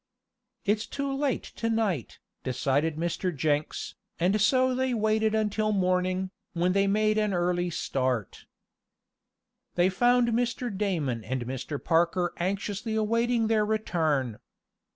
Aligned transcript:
"It's 0.65 0.87
too 0.87 1.15
late 1.15 1.43
to 1.57 1.69
night," 1.69 2.17
decided 2.43 2.95
Mr. 2.95 3.29
Jenks, 3.35 3.93
and 4.19 4.41
so 4.41 4.73
they 4.73 4.95
waited 4.95 5.35
until 5.35 5.71
morning, 5.71 6.31
when 6.53 6.73
they 6.73 6.87
made 6.87 7.19
an 7.19 7.35
early 7.35 7.69
start. 7.69 8.47
They 9.75 9.89
found 9.89 10.29
Mr. 10.29 10.75
Damon 10.75 11.23
and 11.23 11.45
Mr. 11.45 11.77
Parker 11.77 12.33
anxiously 12.37 12.95
awaiting 12.95 13.45
their 13.45 13.63
return. 13.63 14.39